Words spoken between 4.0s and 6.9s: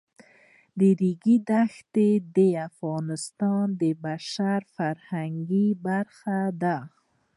بشري فرهنګ برخه ده.